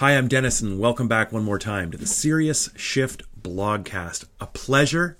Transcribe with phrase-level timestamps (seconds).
[0.00, 4.24] Hi, I'm Dennis, and welcome back one more time to the Serious Shift blogcast.
[4.40, 5.18] A pleasure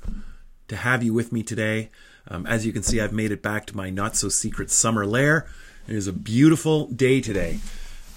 [0.68, 1.91] to have you with me today.
[2.26, 5.04] Um, as you can see, I've made it back to my not so secret summer
[5.04, 5.46] lair.
[5.87, 7.58] It is a beautiful day today.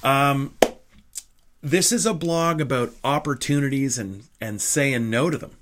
[0.06, 0.58] Um,
[1.62, 5.58] this is a blog about opportunities and, and saying no to them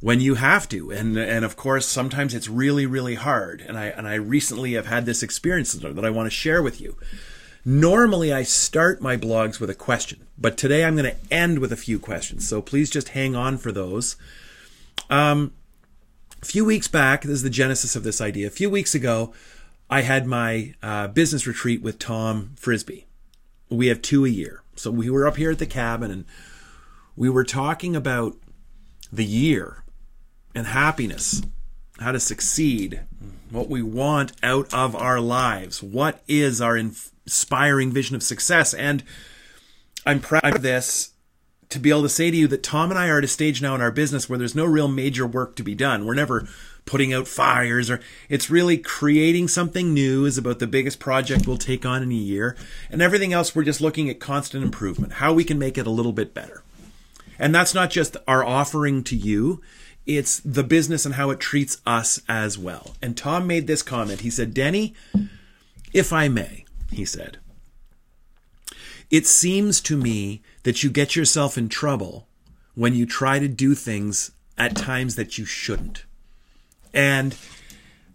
[0.00, 3.86] when you have to and and of course sometimes it's really really hard and i
[3.86, 6.96] and i recently have had this experience that i want to share with you
[7.64, 11.72] normally i start my blogs with a question but today i'm going to end with
[11.72, 14.16] a few questions so please just hang on for those.
[15.10, 15.52] Um
[16.40, 18.46] a few weeks back this is the genesis of this idea.
[18.46, 19.32] A few weeks ago
[19.90, 23.06] i had my uh, business retreat with tom frisbee.
[23.70, 24.62] We have two a year.
[24.76, 26.24] So we were up here at the cabin and
[27.16, 28.36] we were talking about
[29.12, 29.82] the year
[30.54, 31.42] and happiness,
[31.98, 33.00] how to succeed,
[33.50, 36.76] what we want out of our lives, what is our
[37.28, 38.74] inspiring vision of success.
[38.74, 39.04] And
[40.04, 41.12] I'm proud of this
[41.68, 43.60] to be able to say to you that Tom and I are at a stage
[43.60, 46.06] now in our business where there's no real major work to be done.
[46.06, 46.48] We're never
[46.86, 51.58] putting out fires or it's really creating something new is about the biggest project we'll
[51.58, 52.56] take on in a year
[52.90, 55.90] and everything else we're just looking at constant improvement how we can make it a
[55.90, 56.62] little bit better
[57.38, 59.62] and that's not just our offering to you,
[60.06, 62.96] it's the business and how it treats us as well.
[63.00, 64.20] And Tom made this comment.
[64.20, 64.94] He said, Denny,
[65.92, 67.38] if I may, he said,
[69.10, 72.28] it seems to me that you get yourself in trouble
[72.74, 76.04] when you try to do things at times that you shouldn't.
[76.92, 77.34] And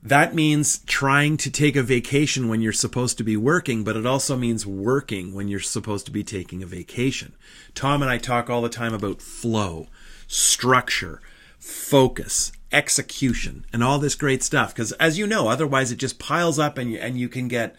[0.02, 4.06] that means trying to take a vacation when you're supposed to be working, but it
[4.06, 7.34] also means working when you're supposed to be taking a vacation.
[7.74, 9.88] Tom and I talk all the time about flow,
[10.28, 11.22] structure,
[11.58, 14.74] focus, execution, and all this great stuff.
[14.74, 17.76] Because as you know, otherwise it just piles up and you, and you can get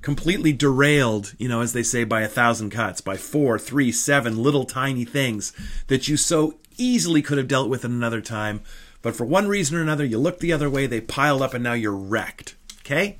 [0.00, 4.42] completely derailed, you know, as they say, by a thousand cuts, by four, three, seven
[4.42, 5.52] little tiny things
[5.88, 8.60] that you so easily could have dealt with in another time
[9.06, 11.62] but for one reason or another, you look the other way, they piled up, and
[11.62, 12.56] now you're wrecked.
[12.80, 13.18] Okay?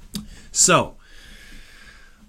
[0.50, 0.95] So,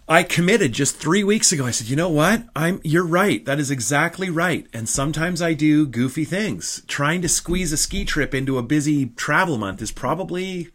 [0.10, 1.66] I committed just three weeks ago.
[1.66, 2.44] I said, you know what?
[2.56, 3.44] I'm you're right.
[3.44, 4.66] That is exactly right.
[4.72, 6.82] And sometimes I do goofy things.
[6.88, 10.70] Trying to squeeze a ski trip into a busy travel month is probably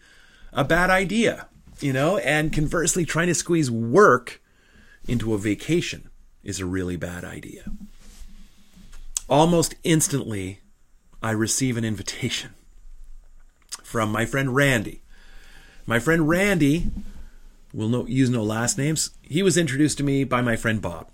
[0.52, 1.48] a bad idea.
[1.80, 4.40] You know, and conversely, trying to squeeze work
[5.08, 6.10] into a vacation
[6.44, 7.64] is a really bad idea.
[9.28, 10.60] Almost instantly,
[11.22, 12.50] I receive an invitation
[13.82, 15.02] from my friend Randy.
[15.86, 16.90] My friend Randy
[17.72, 19.10] will no, use no last names.
[19.22, 21.10] He was introduced to me by my friend Bob.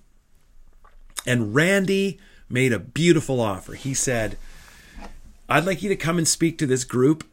[1.26, 3.74] And Randy made a beautiful offer.
[3.74, 4.36] He said,
[5.48, 7.24] I'd like you to come and speak to this group.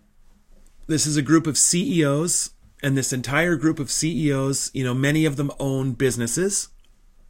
[0.87, 2.51] This is a group of CEOs,
[2.83, 6.69] and this entire group of CEOs, you know, many of them own businesses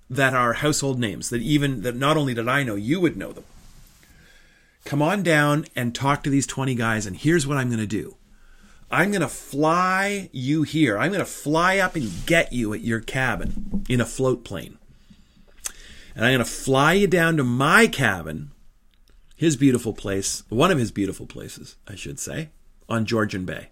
[0.10, 3.32] that are household names that even that not only did I know, you would know
[3.32, 3.46] them
[4.86, 7.06] come on down and talk to these 20 guys.
[7.06, 8.16] And here's what I'm going to do
[8.96, 10.98] I'm going to fly you here.
[10.98, 14.78] I'm going to fly up and get you at your cabin in a float plane.
[16.16, 18.52] And I'm going to fly you down to my cabin,
[19.36, 22.52] his beautiful place, one of his beautiful places, I should say,
[22.88, 23.68] on Georgian Bay.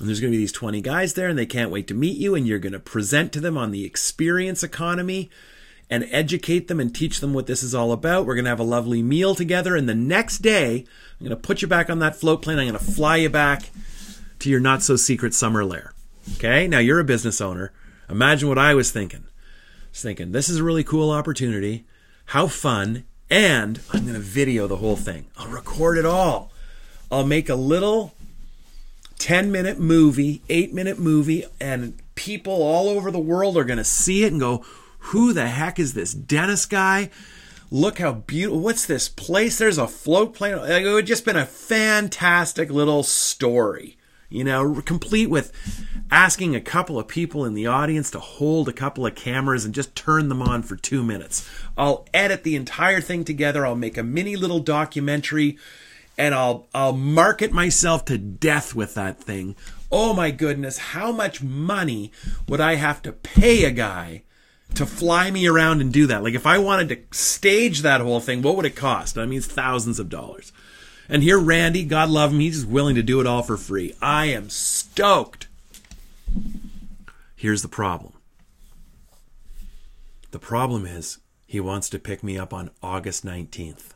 [0.00, 2.18] And there's going to be these 20 guys there, and they can't wait to meet
[2.18, 2.34] you.
[2.34, 5.30] And you're going to present to them on the experience economy
[5.90, 8.26] and educate them and teach them what this is all about.
[8.26, 9.76] We're going to have a lovely meal together.
[9.76, 10.84] And the next day,
[11.20, 12.58] I'm going to put you back on that float plane.
[12.58, 13.70] I'm going to fly you back
[14.40, 15.92] to your not so secret summer lair.
[16.34, 16.66] Okay.
[16.66, 17.72] Now you're a business owner.
[18.08, 19.24] Imagine what I was thinking.
[19.24, 21.84] I was thinking, this is a really cool opportunity.
[22.26, 23.04] How fun.
[23.30, 25.26] And I'm going to video the whole thing.
[25.36, 26.52] I'll record it all.
[27.10, 28.14] I'll make a little
[29.18, 33.84] 10 minute movie, 8 minute movie, and people all over the world are going to
[33.84, 34.64] see it and go,
[35.08, 37.10] who the heck is this Dennis guy?
[37.70, 38.60] Look how beautiful.
[38.60, 39.58] What's this place?
[39.58, 40.54] There's a float plane.
[40.54, 43.98] It would just been a fantastic little story,
[44.30, 45.52] you know, complete with
[46.10, 49.74] asking a couple of people in the audience to hold a couple of cameras and
[49.74, 51.48] just turn them on for two minutes.
[51.76, 53.66] I'll edit the entire thing together.
[53.66, 55.58] I'll make a mini little documentary
[56.16, 59.54] and I'll I'll market myself to death with that thing.
[59.92, 62.10] Oh my goodness, how much money
[62.48, 64.22] would I have to pay a guy
[64.76, 66.22] to fly me around and do that.
[66.22, 69.18] Like if I wanted to stage that whole thing, what would it cost?
[69.18, 70.52] I mean, it's thousands of dollars.
[71.08, 73.94] And here, Randy, God love him, he's willing to do it all for free.
[74.00, 75.48] I am stoked.
[77.36, 78.14] Here's the problem.
[80.30, 83.90] The problem is he wants to pick me up on August 19th.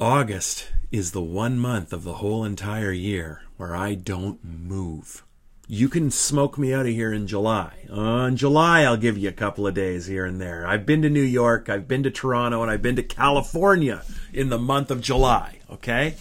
[0.00, 5.22] August is the one month of the whole entire year where I don't move.
[5.70, 7.74] You can smoke me out of here in July.
[7.92, 10.66] Uh, in July, I'll give you a couple of days here and there.
[10.66, 14.48] I've been to New York, I've been to Toronto, and I've been to California in
[14.48, 16.16] the month of July, okay?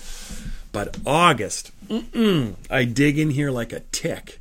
[0.73, 1.71] But August,
[2.69, 4.39] I dig in here like a tick.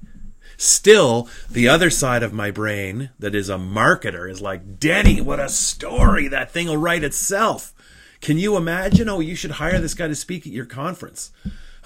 [0.57, 5.39] Still, the other side of my brain that is a marketer is like, Denny, what
[5.39, 6.27] a story.
[6.27, 7.73] That thing will write itself.
[8.21, 9.09] Can you imagine?
[9.09, 11.31] Oh, you should hire this guy to speak at your conference.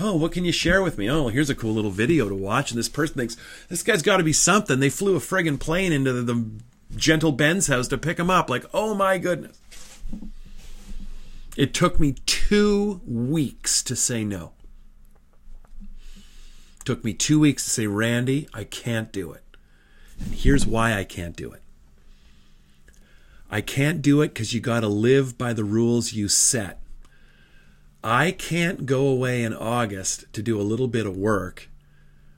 [0.03, 1.11] Oh, what can you share with me?
[1.11, 2.71] Oh, here's a cool little video to watch.
[2.71, 3.37] And this person thinks,
[3.69, 4.81] this guy's got to be something.
[4.81, 6.51] They flew a friggin' plane into the, the
[6.97, 8.49] gentle Ben's house to pick him up.
[8.49, 9.61] Like, oh my goodness.
[11.55, 14.53] It took me two weeks to say no.
[16.87, 19.45] Took me two weeks to say, Randy, I can't do it.
[20.19, 21.61] And here's why I can't do it.
[23.51, 26.80] I can't do it because you got to live by the rules you set.
[28.03, 31.69] I can't go away in August to do a little bit of work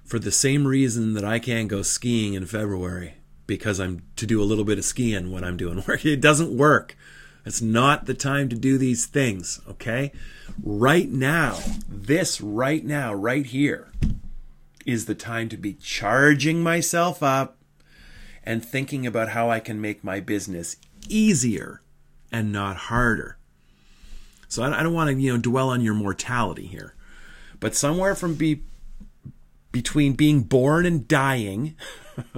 [0.05, 3.15] for the same reason that I can't go skiing in February
[3.47, 6.05] because I'm to do a little bit of skiing when I'm doing work.
[6.05, 6.97] It doesn't work.
[7.45, 10.13] It's not the time to do these things, okay?
[10.63, 13.93] Right now, this right now, right here,
[14.85, 17.57] is the time to be charging myself up
[18.45, 20.77] and thinking about how I can make my business
[21.09, 21.83] easier
[22.33, 23.39] and not harder.
[24.53, 26.95] So I don't want to, you know, dwell on your mortality here.
[27.59, 28.61] But somewhere from be
[29.71, 31.75] between being born and dying,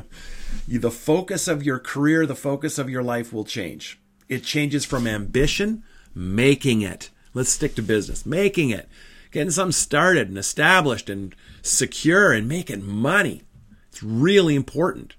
[0.68, 3.98] the focus of your career, the focus of your life will change.
[4.28, 5.82] It changes from ambition,
[6.14, 7.10] making it.
[7.34, 8.24] Let's stick to business.
[8.24, 8.88] Making it.
[9.32, 13.42] Getting something started and established and secure and making money.
[13.88, 15.16] It's really important.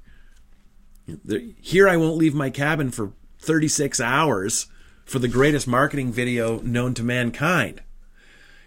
[1.60, 4.68] Here I won't leave my cabin for 36 hours
[5.06, 7.82] for the greatest marketing video known to mankind.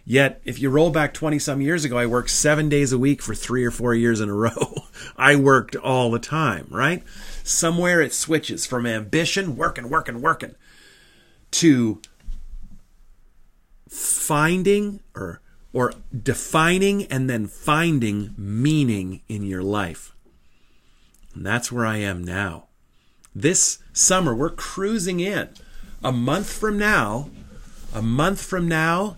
[0.05, 3.21] Yet, if you roll back 20 some years ago, I worked seven days a week
[3.21, 4.85] for three or four years in a row.
[5.17, 7.03] I worked all the time, right?
[7.45, 10.55] Somewhere it switches from ambition, working, working, working,
[11.51, 12.01] to
[13.89, 15.43] finding or
[15.73, 15.93] or
[16.23, 20.15] defining and then finding meaning in your life.
[21.35, 22.69] And that's where I am now.
[23.35, 25.51] This summer, we're cruising in.
[26.03, 27.31] A month from now,
[27.95, 29.17] a month from now,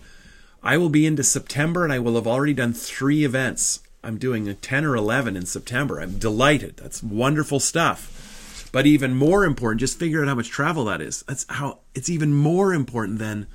[0.63, 3.81] I will be into September and I will have already done three events.
[4.03, 5.99] I'm doing a 10 or 11 in September.
[5.99, 6.77] I'm delighted.
[6.77, 8.69] That's wonderful stuff.
[8.71, 11.23] But even more important, just figure out how much travel that is.
[11.27, 13.47] That's how it's even more important than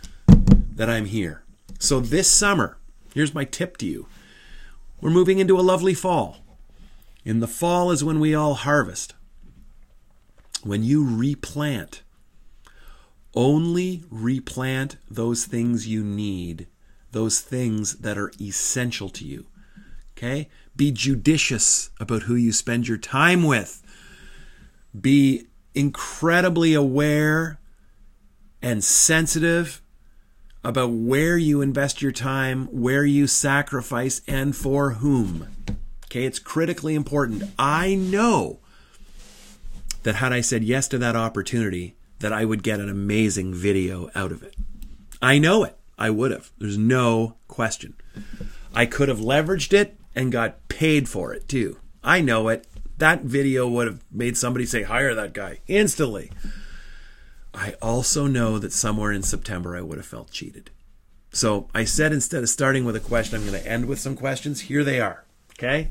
[0.75, 1.43] that I'm here.
[1.79, 2.79] So this summer,
[3.17, 4.09] Here's my tip to you
[5.01, 6.45] we're moving into a lovely fall.
[7.25, 9.15] In the fall is when we all harvest.
[10.63, 12.03] When you replant,
[13.37, 16.67] only replant those things you need,
[17.13, 19.47] those things that are essential to you.
[20.17, 20.49] Okay?
[20.75, 23.83] Be judicious about who you spend your time with.
[24.99, 27.61] Be incredibly aware
[28.63, 29.83] and sensitive
[30.65, 35.49] about where you invest your time, where you sacrifice, and for whom.
[36.07, 37.45] Okay, it's critically important.
[37.59, 38.59] I know
[40.03, 44.11] that had I said yes to that opportunity, that I would get an amazing video
[44.15, 44.55] out of it.
[45.21, 45.77] I know it.
[45.99, 46.51] I would have.
[46.59, 47.95] There's no question.
[48.75, 51.79] I could have leveraged it and got paid for it too.
[52.03, 52.67] I know it.
[52.99, 56.31] That video would have made somebody say, hire that guy instantly.
[57.55, 60.71] I also know that somewhere in September I would have felt cheated.
[61.33, 64.17] So I said instead of starting with a question, I'm going to end with some
[64.17, 64.63] questions.
[64.63, 65.25] Here they are.
[65.53, 65.91] Okay?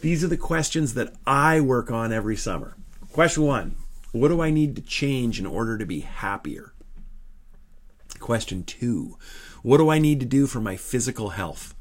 [0.00, 2.76] These are the questions that I work on every summer.
[3.12, 3.76] Question one
[4.16, 6.72] What do I need to change in order to be happier?
[8.18, 9.18] Question two
[9.62, 11.74] What do I need to do for my physical health?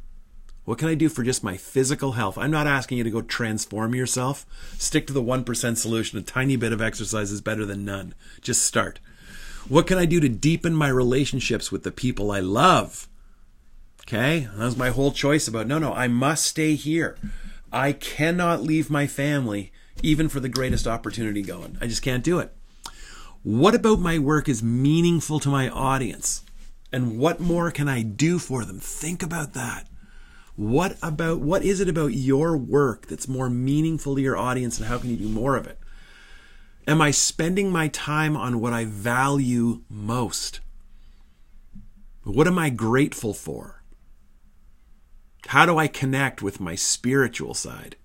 [0.66, 2.38] What can I do for just my physical health?
[2.38, 4.46] I'm not asking you to go transform yourself.
[4.78, 6.18] Stick to the 1% solution.
[6.18, 8.16] A tiny bit of exercise is better than none.
[8.42, 9.00] Just start.
[9.70, 13.08] What can I do to deepen my relationships with the people I love?
[14.02, 17.16] Okay, that was my whole choice about no, no, I must stay here.
[17.72, 19.72] I cannot leave my family
[20.06, 21.78] even for the greatest opportunity going.
[21.82, 22.56] I just can't do it.
[23.42, 26.44] What about my work is meaningful to my audience?
[26.92, 28.80] And what more can I do for them?
[28.80, 29.88] Think about that.
[30.56, 34.88] What about what is it about your work that's more meaningful to your audience and
[34.88, 35.80] how can you do more of it?
[36.88, 40.60] Am I spending my time on what I value most?
[42.24, 43.84] What am I grateful for?
[45.48, 47.98] How do I connect with my spiritual side?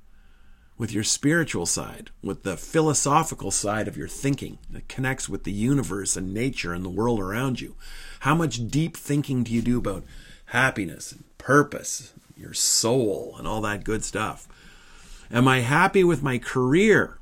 [0.80, 5.52] With your spiritual side, with the philosophical side of your thinking that connects with the
[5.52, 7.74] universe and nature and the world around you.
[8.20, 10.04] How much deep thinking do you do about
[10.46, 14.48] happiness and purpose your soul and all that good stuff.
[15.30, 17.18] Am I happy with my career?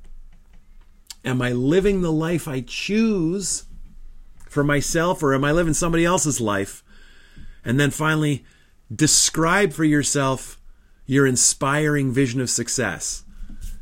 [1.25, 3.65] Am I living the life I choose
[4.49, 6.83] for myself or am I living somebody else's life?
[7.65, 8.45] And then finally,
[8.95, 10.61] describe for yourself
[11.05, 13.25] your inspiring vision of success.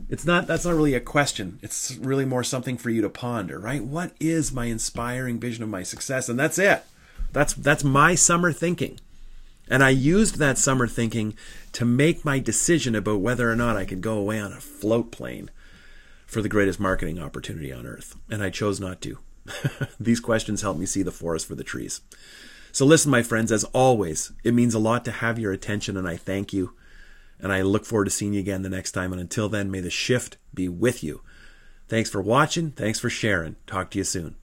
[0.08, 1.58] It's not that's not really a question.
[1.62, 3.82] It's really more something for you to ponder, right?
[3.82, 6.28] What is my inspiring vision of my success?
[6.28, 6.84] And that's it.
[7.32, 9.00] That's that's my summer thinking.
[9.68, 11.34] And I used that summer thinking
[11.72, 15.10] to make my decision about whether or not I could go away on a float
[15.10, 15.50] plane
[16.24, 18.16] for the greatest marketing opportunity on earth.
[18.30, 19.18] And I chose not to.
[20.00, 22.00] These questions help me see the forest for the trees.
[22.70, 26.06] So listen, my friends, as always, it means a lot to have your attention, and
[26.06, 26.74] I thank you.
[27.40, 29.12] And I look forward to seeing you again the next time.
[29.12, 31.22] And until then, may the shift be with you.
[31.88, 32.70] Thanks for watching.
[32.70, 33.56] Thanks for sharing.
[33.66, 34.36] Talk to you soon.